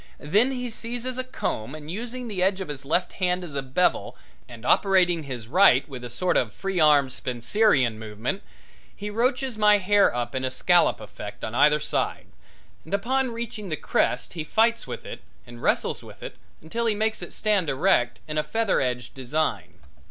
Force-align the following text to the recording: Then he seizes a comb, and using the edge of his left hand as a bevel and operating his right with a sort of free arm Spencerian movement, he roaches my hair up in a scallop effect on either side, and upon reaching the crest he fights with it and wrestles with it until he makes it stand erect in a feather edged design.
Then 0.17 0.51
he 0.51 0.67
seizes 0.71 1.19
a 1.19 1.23
comb, 1.23 1.75
and 1.75 1.91
using 1.91 2.27
the 2.27 2.41
edge 2.41 2.59
of 2.59 2.69
his 2.69 2.85
left 2.85 3.13
hand 3.21 3.43
as 3.43 3.53
a 3.53 3.61
bevel 3.61 4.17
and 4.49 4.65
operating 4.65 5.21
his 5.21 5.47
right 5.47 5.87
with 5.87 6.03
a 6.03 6.09
sort 6.09 6.37
of 6.37 6.53
free 6.53 6.79
arm 6.79 7.11
Spencerian 7.11 7.99
movement, 7.99 8.41
he 8.95 9.11
roaches 9.11 9.59
my 9.59 9.77
hair 9.77 10.11
up 10.15 10.33
in 10.33 10.43
a 10.43 10.49
scallop 10.49 10.99
effect 11.01 11.43
on 11.43 11.53
either 11.53 11.79
side, 11.79 12.25
and 12.83 12.95
upon 12.95 13.29
reaching 13.29 13.69
the 13.69 13.75
crest 13.77 14.33
he 14.33 14.43
fights 14.43 14.87
with 14.87 15.05
it 15.05 15.21
and 15.45 15.61
wrestles 15.61 16.01
with 16.01 16.23
it 16.23 16.35
until 16.63 16.87
he 16.87 16.95
makes 16.95 17.21
it 17.21 17.31
stand 17.31 17.69
erect 17.69 18.17
in 18.27 18.39
a 18.39 18.43
feather 18.43 18.81
edged 18.81 19.13
design. 19.13 19.75